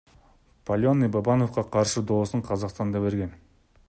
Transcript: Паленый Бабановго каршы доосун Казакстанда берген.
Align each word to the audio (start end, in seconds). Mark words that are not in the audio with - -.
Паленый 0.69 1.11
Бабановго 1.15 1.65
каршы 1.75 2.05
доосун 2.13 2.43
Казакстанда 2.51 3.03
берген. 3.07 3.37